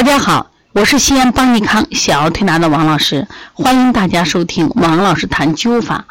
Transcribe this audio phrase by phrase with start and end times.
[0.00, 6.06] 大家好，我是西安邦尼康小儿推拿的王老师，欢迎大家收听王老师谈灸法。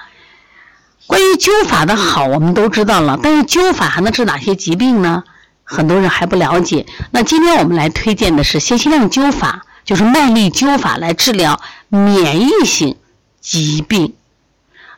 [1.07, 5.23] 关于灸法的好，我们都知道了，但是灸法还能治哪些疾病呢？
[5.63, 6.85] 很多人还不了解。
[7.09, 12.95] 那今天我们来推荐的是信息量灸法，就是麦粒灸法来治疗免疫性
[13.41, 14.13] 疾病。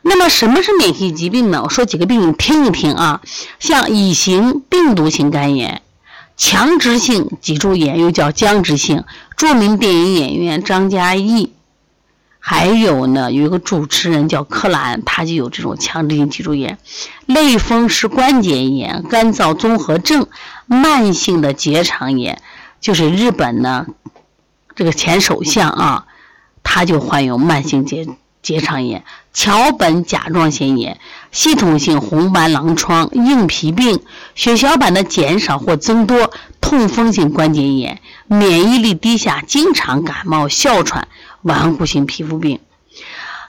[0.02, 1.62] 那么什么是免疫疾病呢？
[1.64, 3.22] 我说几个病你听一听啊，
[3.58, 5.80] 像乙型病毒性肝炎。
[6.44, 9.04] 强直性脊柱炎又叫僵直性，
[9.36, 11.52] 著名电影演员张嘉译，
[12.40, 16.78] 还有呢，有一个主持人叫柯蓝，他就有这种强直性脊柱炎。
[17.26, 20.26] 类风湿关节炎、干燥综合症、
[20.66, 22.42] 慢性的结肠炎，
[22.80, 23.86] 就是日本呢，
[24.74, 26.06] 这个前首相啊，
[26.64, 28.04] 他就患有慢性结
[28.42, 29.04] 结肠炎。
[29.32, 34.00] 桥本甲状腺炎、系统性红斑狼疮、硬皮病、
[34.34, 41.08] 血小板的减少或增多、痛风性关节炎、免疫力低下、经常感冒、哮喘、
[41.40, 42.60] 顽固性皮肤病。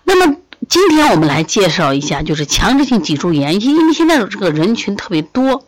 [0.05, 0.37] 那么
[0.69, 5.65] 今天我们来介绍一下，就是强制性脊柱炎，因为现在这个人群特别多。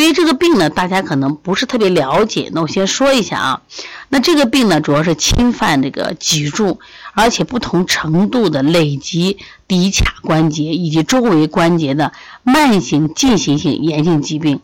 [0.00, 2.48] 对于这个病呢，大家可能不是特别了解。
[2.54, 3.62] 那我先说一下啊，
[4.08, 6.80] 那这个病呢，主要是侵犯这个脊柱，
[7.12, 9.36] 而且不同程度的累及
[9.68, 14.60] 骶髂关节以及周围关节的慢性进行性炎性疾病。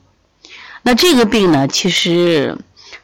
[0.80, 2.56] 那这个病呢，其实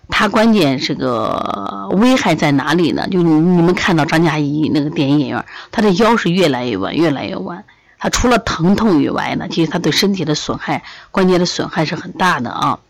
[0.08, 3.06] 它关键是个危害在哪里呢？
[3.10, 7.62] 就你你们看到张嘉译那个电影演员，他的腰是越来越弯，越来越弯。
[8.02, 12.80] 它除了疼痛以外呢，其实它对身体的损害、关节的损害是很大的啊。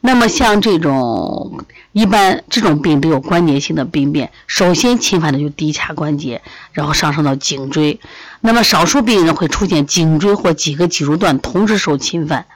[0.00, 7.98] 那么像这种一般这种病都有关节性的病变，首先侵犯的就骶髂关节，然后上升到颈椎。
[8.40, 12.46] 那么少数病人会出现颈椎或几个脊柱段同时受侵犯，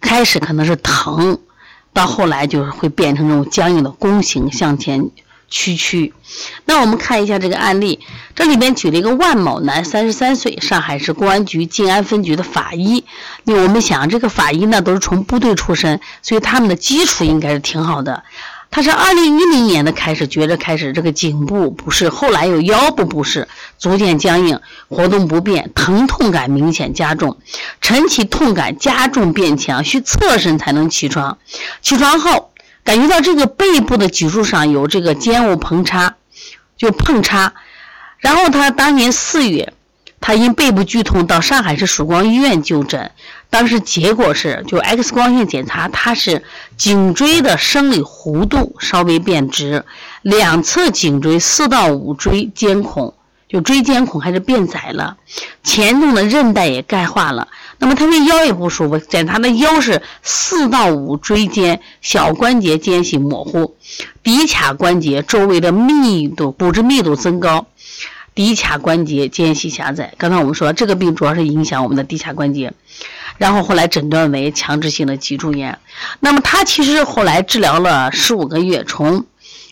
[0.00, 1.38] 开始可能是疼，
[1.92, 5.10] 到后来就是会变成这种僵硬的弓形向前。
[5.50, 6.12] 区区，
[6.66, 8.00] 那我们看一下这个案例，
[8.34, 13.04] 这里边举了一个万某男，三十三岁，上海市公安局静安分局的法医。
[13.44, 18.24] 那我们想，这个法医呢都是从部队出身，所以他们的基础应该是挺好的。
[18.70, 23.48] 他是二零一零年的开始觉着开始这个颈部不适，后来有腰部不适，
[23.78, 27.38] 逐渐僵硬，活动不便，疼痛感明显加重，
[27.80, 31.38] 晨起痛感加重变强，需侧身才能起床，
[31.80, 32.50] 起床后。
[32.88, 36.14] 感觉到这个背部的脊柱上有这个肩物碰擦，
[36.78, 37.52] 就碰擦。
[38.16, 39.74] 然后他当年四月，
[40.22, 43.10] 他因背部剧痛到上海市曙光医院就诊，
[43.50, 46.42] 当时结果是就 X 光线检查，他是
[46.78, 49.84] 颈椎的生理弧度稍微变直，
[50.22, 53.12] 两侧颈椎四到五椎间孔
[53.48, 55.16] 就椎间孔开始变窄了，
[55.64, 57.48] 前纵的韧带也钙化了。
[57.78, 63.76] 那么他的腰也不舒服，检查的腰是四到五椎间小关节间隙模糊，
[64.22, 67.66] 骶髂关节周围的密度骨质密度增高，
[68.34, 70.12] 骶髂关节间隙狭窄。
[70.18, 72.74] 刚才我们说这个病主要是影响我们的骶髂关节，
[73.38, 75.78] 然后后来诊断为强制性的脊柱炎。
[76.20, 79.24] 那么他其实后来治疗了十五个月，从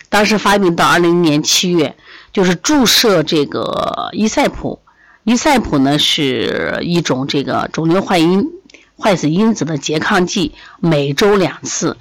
[0.08, 1.96] 当时发病到二零年七月，
[2.36, 4.78] 就是注射这个伊赛普。
[5.24, 8.50] 伊赛普呢是一种这个肿瘤坏因
[8.98, 11.96] 坏死因子的拮抗剂，每周两次。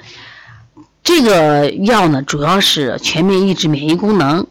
[1.06, 4.48] 这个药呢主要是全面抑制免疫功能，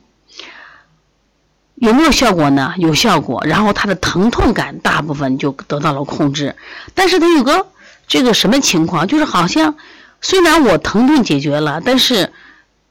[1.74, 2.72] 有没有效果呢？
[2.78, 3.44] 有效果。
[3.44, 6.56] 然后它的疼痛感大部分就得到了控制，
[6.94, 7.66] 但是它有个
[8.08, 9.76] 这个什么情况，就是好像
[10.22, 12.32] 虽然我疼痛解决了，但是。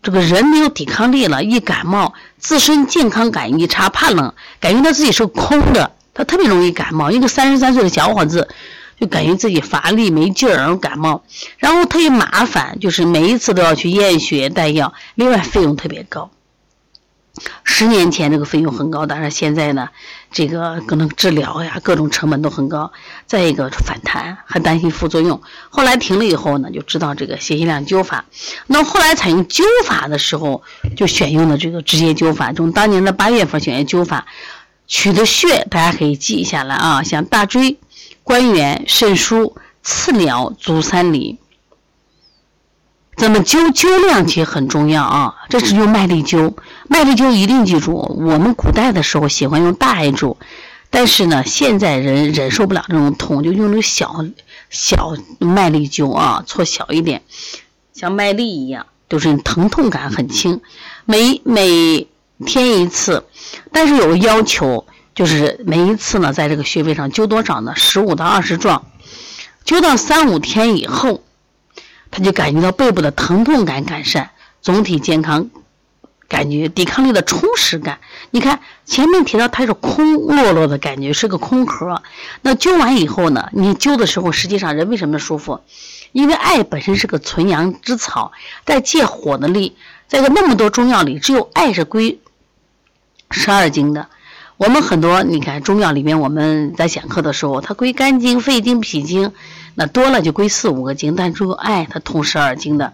[0.04, 7.10] 这个人没有抵抗力了，一感冒，自身健康感一差，怕冷，感觉到自己是空的，他特别容易感冒。
[7.10, 8.50] 一个三十三岁的小伙子，
[9.00, 11.24] 就感觉自己乏力没劲儿，然后感冒，
[11.58, 16.30] 然后特别麻烦，就是每一次都要去验血带药，另外费用特别高。
[17.64, 19.90] 十年前这个费用很高，但是现在呢，
[20.32, 22.92] 这个可能治疗呀，各种成本都很高。
[23.26, 25.42] 再一个反弹，还担心副作用。
[25.70, 28.26] 后来停了以后呢，就知道这个血吸量灸法。
[28.68, 30.64] 那后来采用灸法的时候，
[30.96, 32.54] 就选用了这个直接灸法。
[32.54, 34.26] 从当年的八月份选用灸法，
[34.88, 37.78] 取的穴大家可以记下来啊，像大椎、
[38.24, 41.40] 关元、肾腧、次髎、足三里。
[43.16, 46.56] 咱们灸灸量其实很重要啊，这是用麦粒灸，
[46.90, 47.96] 麦粒灸一定记住。
[47.96, 50.38] 我们古代的时候喜欢用大艾柱，
[50.90, 54.26] 但是呢，现在人忍受不了这种痛，就用这个小
[54.70, 57.22] 小麦粒灸啊，搓小一点，
[57.94, 60.60] 像麦粒一样，就是疼痛感很轻。
[61.06, 62.08] 每每
[62.46, 63.24] 天一次，
[63.72, 67.74] 但是有个要求，就是每一次呢，在这个穴位上灸多少呢？
[67.76, 68.86] 十五到二十壮，
[69.66, 71.22] 灸到三五天以后。
[72.16, 74.30] 他就感觉到背部的疼痛感改善，
[74.62, 75.50] 总体健康
[76.28, 77.98] 感觉、抵抗力的充实感。
[78.30, 82.04] 你看前面提到它是空落落的感觉，是个空壳。
[82.44, 85.62] 那灸完以后呢，你灸的时候，实际上人为什么舒服？
[86.12, 88.32] 因为艾本身是个纯阳之草，
[88.64, 89.76] 在借火的力。
[90.08, 92.20] 在那么多中药里，只有艾是归
[93.32, 94.08] 十二经的。
[94.58, 99.34] 我们很多你看中药里面，我们在讲课的时候，它归肝经、肺经、脾经，
[99.76, 102.94] 那多了就归四五个经，但只有艾它通十二经的。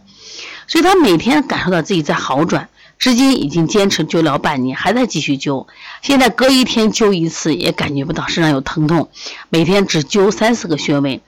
[0.68, 5.66] 所以他每天感受到自己在好转，至今已经坚持灸疗半年，还在继续灸。
[6.02, 9.10] 现在隔一天灸一次，也感觉不到身上有疼痛。
[9.50, 11.22] 每天只灸三四个穴位，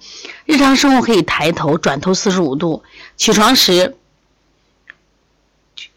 [0.45, 2.83] 日常生活可以抬头、转头四十五度，
[3.17, 3.95] 起床时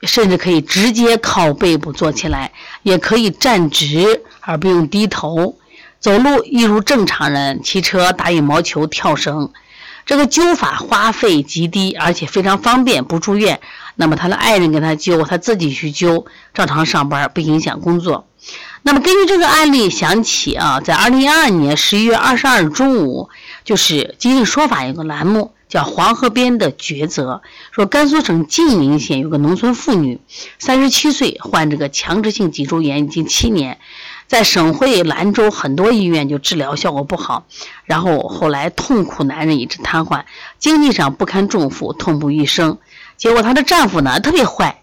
[0.03, 2.53] 甚至可以直接靠背部坐起来，
[2.83, 5.59] 也可以站直而不用低头，
[6.05, 9.51] 走路一如正常人，骑车、打羽毛球、跳绳。
[10.05, 13.59] 这个灸法花费极低，而且非常方便，不住院。
[13.97, 18.29] 那么他的爱人给他灸，他自己去灸，照常上班，不影响工作。
[18.83, 23.31] 那么根据这个案例想起啊，在二零一二年十一月二十二日中午，
[23.65, 27.41] 就是《今日说法》有个栏目叫《黄河边的抉择》，
[27.75, 30.21] 说甘肃省晋宁县有个农村妇女，
[30.59, 33.79] 三十七岁，患这个强直性脊柱炎已经七年。
[34.27, 37.47] 在省会兰州很多医院就治疗效果不好，
[37.85, 40.25] 然后后来痛苦难忍，一直瘫痪，
[40.59, 42.79] 经济上不堪重负，痛不欲生。
[43.17, 44.83] 结果她的丈夫呢特别坏，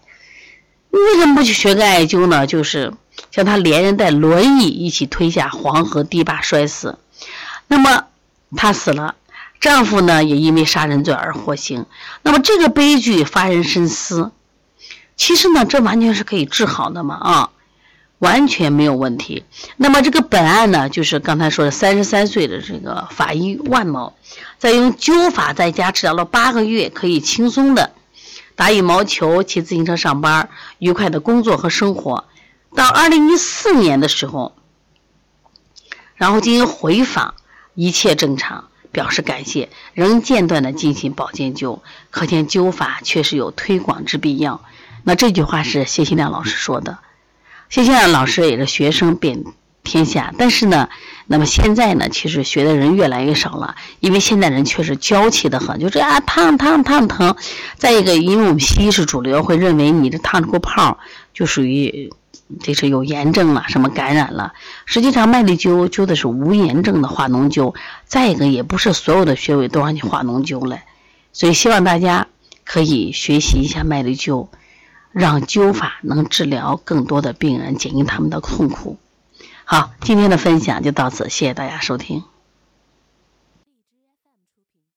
[0.90, 2.46] 为什么不去学个艾灸呢？
[2.46, 2.94] 就是
[3.30, 6.98] 将她连人带轮椅一起推下黄河堤坝摔死。
[7.68, 8.04] 那么
[8.56, 9.16] 她死了，
[9.60, 11.86] 丈夫呢也因为杀人罪而获刑。
[12.22, 14.30] 那么这个悲剧发人深思。
[15.14, 17.50] 其实呢，这完全是可以治好的嘛啊！
[18.22, 19.42] 完全没有问题。
[19.76, 24.14] 那么这个本案呢，就是刚才说的三十三岁的这个法医万某，
[24.58, 27.90] 在用灸法在家治疗了八个月，可以轻松的
[28.54, 32.24] 打羽毛球、骑自行车上班，愉快的工作和生活。
[32.76, 34.54] 到二零一四年的时候，
[36.14, 37.34] 然后进行回访，
[37.74, 41.80] 一切正常，表示感谢，仍间断的进行保健灸，
[42.12, 44.62] 可见灸法确实有推广之必要。
[45.02, 46.98] 那这句话是谢新亮老师说的。
[47.80, 49.44] 现在老师也是学生遍
[49.82, 50.90] 天下，但是呢，
[51.26, 57.34] 那么现在呢，其实学的人越来越少了，因为现在人确实娇气的很，就这啊烫烫烫疼。
[57.76, 60.98] 再一个，因为我们西医是主流，会认为你这烫出个泡
[61.32, 62.12] 就属于
[62.60, 64.52] 这是有炎症了，什么感染了。
[64.84, 67.74] 实际上，麦粒灸灸的是无炎症的化脓灸。
[68.04, 70.78] 再一个，也不是所有的穴位都让你化脓灸了，
[71.32, 72.26] 所以希望大家
[72.64, 74.48] 可以学习一下麦粒灸。
[75.12, 78.98] 让灸法能治疗更多的病人，减轻他们的痛苦。
[79.64, 82.24] 好，今天的分享就到此，谢谢大家收听。